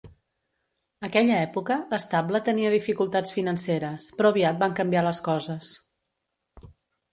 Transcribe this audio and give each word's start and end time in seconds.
Aquella 1.07 1.35
època, 1.41 1.77
l'estable 1.91 2.41
tenia 2.47 2.71
dificultats 2.77 3.35
financeres, 3.37 4.09
però 4.17 4.33
aviat 4.35 4.59
van 4.67 4.77
canviar 4.83 5.07
les 5.11 5.23
coses. 5.31 5.71